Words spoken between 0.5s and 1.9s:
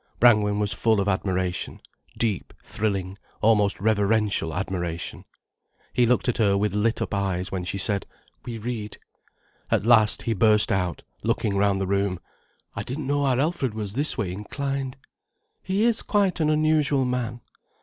was full of admiration,